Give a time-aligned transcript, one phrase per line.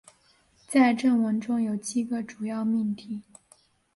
[0.67, 3.21] 在正文中有七个主要命题。